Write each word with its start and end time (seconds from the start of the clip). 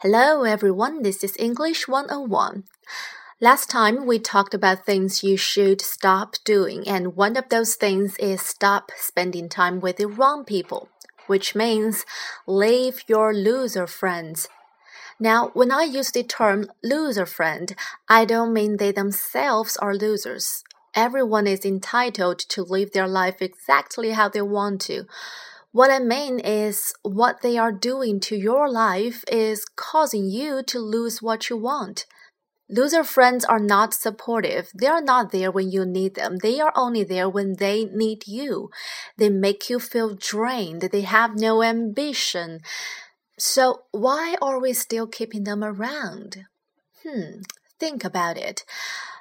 Hello 0.00 0.44
everyone, 0.44 1.02
this 1.02 1.24
is 1.24 1.34
English 1.40 1.88
101. 1.88 2.62
Last 3.40 3.68
time 3.68 4.06
we 4.06 4.20
talked 4.20 4.54
about 4.54 4.86
things 4.86 5.24
you 5.24 5.36
should 5.36 5.80
stop 5.80 6.36
doing, 6.44 6.86
and 6.86 7.16
one 7.16 7.36
of 7.36 7.48
those 7.48 7.74
things 7.74 8.16
is 8.18 8.40
stop 8.40 8.92
spending 8.96 9.48
time 9.48 9.80
with 9.80 9.96
the 9.96 10.06
wrong 10.06 10.44
people, 10.44 10.88
which 11.26 11.56
means 11.56 12.06
leave 12.46 13.02
your 13.08 13.34
loser 13.34 13.88
friends. 13.88 14.48
Now, 15.18 15.50
when 15.52 15.72
I 15.72 15.82
use 15.82 16.12
the 16.12 16.22
term 16.22 16.70
loser 16.80 17.26
friend, 17.26 17.74
I 18.08 18.24
don't 18.24 18.52
mean 18.52 18.76
they 18.76 18.92
themselves 18.92 19.76
are 19.78 19.96
losers. 19.96 20.62
Everyone 20.94 21.48
is 21.48 21.64
entitled 21.64 22.38
to 22.50 22.62
live 22.62 22.92
their 22.92 23.08
life 23.08 23.42
exactly 23.42 24.10
how 24.10 24.28
they 24.28 24.42
want 24.42 24.80
to. 24.82 25.06
What 25.78 25.92
I 25.92 26.00
mean 26.00 26.40
is, 26.40 26.92
what 27.02 27.40
they 27.40 27.56
are 27.56 27.70
doing 27.70 28.18
to 28.26 28.34
your 28.34 28.68
life 28.68 29.22
is 29.30 29.64
causing 29.76 30.28
you 30.28 30.60
to 30.64 30.80
lose 30.80 31.22
what 31.22 31.48
you 31.48 31.56
want. 31.56 32.04
Loser 32.68 33.04
friends 33.04 33.44
are 33.44 33.60
not 33.60 33.94
supportive. 33.94 34.72
They 34.74 34.88
are 34.88 35.00
not 35.00 35.30
there 35.30 35.52
when 35.52 35.70
you 35.70 35.86
need 35.86 36.16
them. 36.16 36.38
They 36.38 36.58
are 36.58 36.72
only 36.74 37.04
there 37.04 37.28
when 37.28 37.58
they 37.58 37.84
need 37.84 38.26
you. 38.26 38.70
They 39.18 39.28
make 39.28 39.70
you 39.70 39.78
feel 39.78 40.16
drained. 40.16 40.82
They 40.90 41.02
have 41.02 41.36
no 41.36 41.62
ambition. 41.62 42.58
So, 43.38 43.82
why 43.92 44.34
are 44.42 44.60
we 44.60 44.72
still 44.72 45.06
keeping 45.06 45.44
them 45.44 45.62
around? 45.62 46.46
Hmm, 47.06 47.42
think 47.78 48.02
about 48.02 48.36
it. 48.36 48.64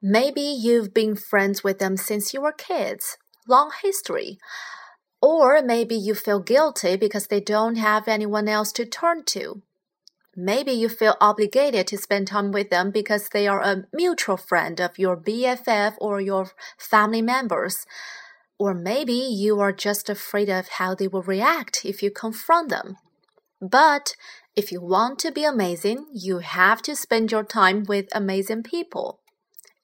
Maybe 0.00 0.40
you've 0.40 0.94
been 0.94 1.14
friends 1.14 1.62
with 1.62 1.78
them 1.78 1.98
since 1.98 2.32
you 2.32 2.40
were 2.40 2.52
kids. 2.52 3.18
Long 3.46 3.70
history. 3.82 4.38
Or 5.20 5.62
maybe 5.62 5.96
you 5.96 6.14
feel 6.14 6.40
guilty 6.40 6.96
because 6.96 7.26
they 7.26 7.40
don't 7.40 7.76
have 7.76 8.06
anyone 8.06 8.48
else 8.48 8.72
to 8.72 8.84
turn 8.84 9.24
to. 9.26 9.62
Maybe 10.36 10.70
you 10.70 10.88
feel 10.88 11.16
obligated 11.20 11.88
to 11.88 11.98
spend 11.98 12.28
time 12.28 12.52
with 12.52 12.70
them 12.70 12.92
because 12.92 13.28
they 13.30 13.48
are 13.48 13.60
a 13.60 13.86
mutual 13.92 14.36
friend 14.36 14.80
of 14.80 14.96
your 14.96 15.16
BFF 15.16 15.94
or 15.98 16.20
your 16.20 16.52
family 16.76 17.22
members. 17.22 17.84
Or 18.56 18.72
maybe 18.72 19.14
you 19.14 19.58
are 19.58 19.72
just 19.72 20.08
afraid 20.08 20.48
of 20.48 20.68
how 20.68 20.94
they 20.94 21.08
will 21.08 21.22
react 21.22 21.84
if 21.84 22.04
you 22.04 22.12
confront 22.12 22.68
them. 22.68 22.98
But 23.60 24.14
if 24.54 24.70
you 24.70 24.80
want 24.80 25.18
to 25.20 25.32
be 25.32 25.44
amazing, 25.44 26.06
you 26.12 26.38
have 26.38 26.82
to 26.82 26.94
spend 26.94 27.32
your 27.32 27.44
time 27.44 27.84
with 27.88 28.06
amazing 28.12 28.62
people. 28.62 29.18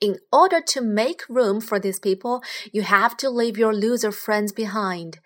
In 0.01 0.19
order 0.33 0.61
to 0.61 0.81
make 0.81 1.29
room 1.29 1.61
for 1.61 1.81
these 1.81 1.99
people, 1.99 2.43
you 2.73 2.83
have 2.83 3.17
to 3.17 3.31
leave 3.31 3.57
your 3.57 3.75
loser 3.75 4.13
friends 4.13 4.53
behind. 4.53 5.19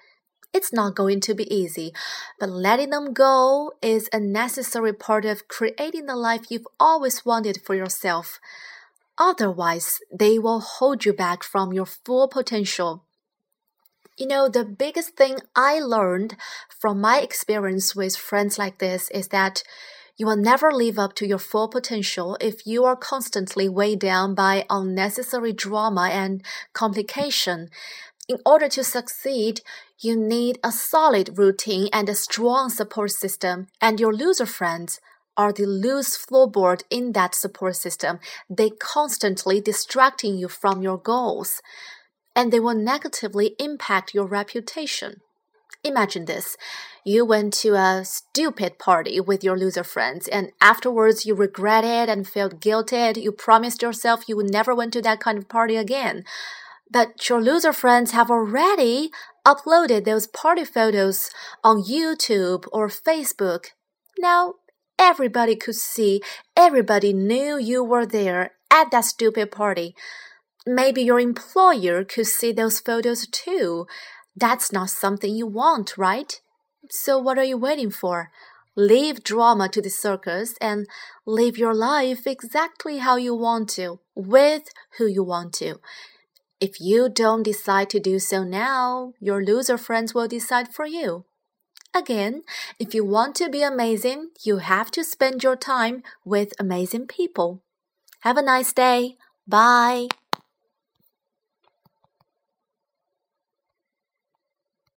It's 0.52 0.72
not 0.72 0.96
going 0.96 1.20
to 1.20 1.34
be 1.34 1.52
easy, 1.54 1.92
but 2.40 2.48
letting 2.48 2.90
them 2.90 3.12
go 3.12 3.72
is 3.82 4.08
a 4.12 4.20
necessary 4.20 4.92
part 4.92 5.24
of 5.24 5.46
creating 5.46 6.06
the 6.06 6.16
life 6.16 6.50
you've 6.50 6.66
always 6.80 7.24
wanted 7.24 7.60
for 7.62 7.74
yourself. 7.74 8.40
Otherwise, 9.18 10.00
they 10.12 10.38
will 10.38 10.60
hold 10.60 11.04
you 11.04 11.12
back 11.12 11.42
from 11.42 11.72
your 11.72 11.86
full 11.86 12.28
potential. 12.28 13.04
You 14.16 14.26
know, 14.26 14.48
the 14.48 14.64
biggest 14.64 15.16
thing 15.16 15.38
I 15.54 15.80
learned 15.80 16.36
from 16.68 17.00
my 17.00 17.20
experience 17.20 17.94
with 17.94 18.16
friends 18.16 18.58
like 18.58 18.78
this 18.78 19.10
is 19.10 19.28
that 19.28 19.62
you 20.16 20.26
will 20.26 20.36
never 20.36 20.72
live 20.72 20.98
up 20.98 21.14
to 21.14 21.26
your 21.26 21.38
full 21.38 21.68
potential 21.68 22.36
if 22.40 22.66
you 22.66 22.84
are 22.84 22.96
constantly 22.96 23.68
weighed 23.68 24.00
down 24.00 24.34
by 24.34 24.66
unnecessary 24.68 25.52
drama 25.52 26.08
and 26.10 26.44
complication. 26.72 27.68
In 28.28 28.38
order 28.44 28.68
to 28.68 28.84
succeed, 28.84 29.62
you 29.98 30.14
need 30.14 30.58
a 30.62 30.70
solid 30.70 31.38
routine 31.38 31.88
and 31.94 32.10
a 32.10 32.14
strong 32.14 32.68
support 32.68 33.10
system, 33.12 33.68
and 33.80 33.98
your 33.98 34.12
loser 34.12 34.44
friends 34.44 35.00
are 35.34 35.50
the 35.52 35.64
loose 35.64 36.18
floorboard 36.18 36.82
in 36.90 37.12
that 37.12 37.34
support 37.34 37.76
system. 37.76 38.18
They 38.50 38.70
constantly 38.70 39.62
distracting 39.62 40.36
you 40.36 40.48
from 40.48 40.82
your 40.82 40.98
goals, 40.98 41.62
and 42.36 42.52
they 42.52 42.60
will 42.60 42.74
negatively 42.74 43.54
impact 43.58 44.12
your 44.12 44.26
reputation. 44.26 45.22
Imagine 45.82 46.26
this. 46.26 46.56
You 47.04 47.24
went 47.24 47.54
to 47.54 47.74
a 47.74 48.04
stupid 48.04 48.78
party 48.78 49.20
with 49.20 49.42
your 49.42 49.56
loser 49.56 49.84
friends 49.84 50.26
and 50.28 50.50
afterwards 50.60 51.24
you 51.24 51.34
regretted 51.34 52.08
and 52.08 52.28
felt 52.28 52.60
guilty. 52.60 53.12
You 53.16 53.30
promised 53.32 53.80
yourself 53.80 54.28
you 54.28 54.36
would 54.36 54.50
never 54.50 54.74
went 54.74 54.92
to 54.94 55.02
that 55.02 55.20
kind 55.20 55.38
of 55.38 55.48
party 55.48 55.76
again. 55.76 56.24
But 56.90 57.28
your 57.28 57.42
loser 57.42 57.72
friends 57.72 58.12
have 58.12 58.30
already 58.30 59.10
uploaded 59.46 60.04
those 60.04 60.26
party 60.26 60.64
photos 60.64 61.30
on 61.62 61.82
YouTube 61.82 62.64
or 62.72 62.88
Facebook. 62.88 63.66
Now 64.18 64.54
everybody 64.98 65.54
could 65.54 65.74
see, 65.74 66.22
everybody 66.56 67.12
knew 67.12 67.58
you 67.58 67.84
were 67.84 68.06
there 68.06 68.52
at 68.70 68.90
that 68.90 69.04
stupid 69.04 69.50
party. 69.50 69.94
Maybe 70.66 71.02
your 71.02 71.20
employer 71.20 72.04
could 72.04 72.26
see 72.26 72.52
those 72.52 72.80
photos 72.80 73.26
too. 73.26 73.86
That's 74.36 74.72
not 74.72 74.90
something 74.90 75.34
you 75.34 75.46
want, 75.46 75.96
right? 75.96 76.40
So 76.90 77.18
what 77.18 77.38
are 77.38 77.44
you 77.44 77.56
waiting 77.56 77.90
for? 77.90 78.30
Leave 78.76 79.24
drama 79.24 79.68
to 79.68 79.82
the 79.82 79.90
circus 79.90 80.54
and 80.60 80.86
live 81.26 81.58
your 81.58 81.74
life 81.74 82.26
exactly 82.26 82.98
how 82.98 83.16
you 83.16 83.34
want 83.34 83.68
to, 83.70 83.98
with 84.14 84.68
who 84.98 85.06
you 85.06 85.24
want 85.24 85.52
to. 85.54 85.80
If 86.60 86.80
you 86.80 87.08
don't 87.08 87.44
decide 87.44 87.88
to 87.90 88.00
do 88.00 88.18
so 88.18 88.42
now, 88.42 89.12
your 89.20 89.44
loser 89.44 89.78
friends 89.78 90.12
will 90.12 90.26
decide 90.26 90.74
for 90.74 90.86
you. 90.86 91.24
Again, 91.94 92.42
if 92.78 92.94
you 92.94 93.04
want 93.04 93.36
to 93.36 93.48
be 93.48 93.62
amazing, 93.62 94.30
you 94.42 94.58
have 94.58 94.90
to 94.92 95.04
spend 95.04 95.42
your 95.42 95.56
time 95.56 96.02
with 96.24 96.52
amazing 96.58 97.06
people. 97.06 97.62
Have 98.20 98.36
a 98.36 98.42
nice 98.42 98.72
day. 98.72 99.16
Bye. 99.46 100.08